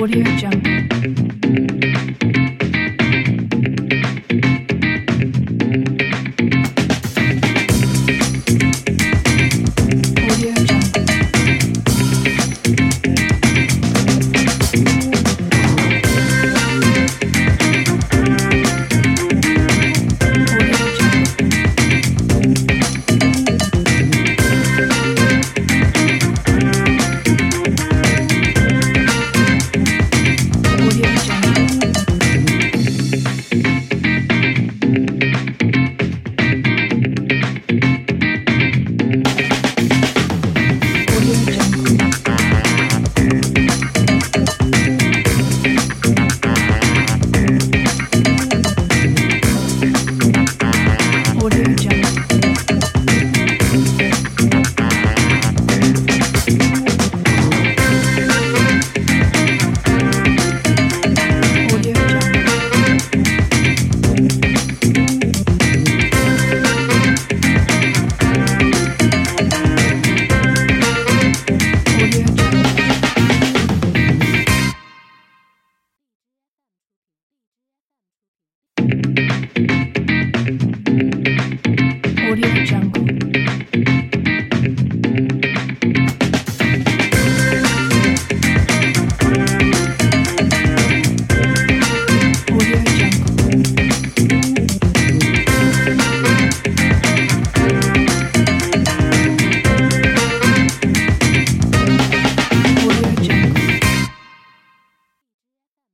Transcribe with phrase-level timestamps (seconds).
[0.00, 0.79] Audio Jungle.